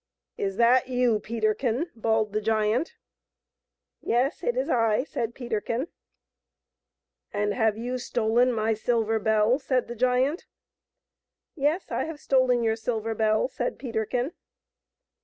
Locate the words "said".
5.03-5.35, 9.59-9.87, 13.47-13.77